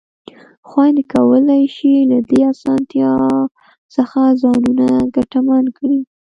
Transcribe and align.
خویندې 0.67 1.03
کولای 1.13 1.63
شي 1.75 1.91
له 2.11 2.17
دې 2.29 2.39
اسانتیا 2.53 3.11
څخه 3.95 4.19
ځانونه 4.41 4.85
ګټمن 5.15 5.65
کړي. 5.77 5.99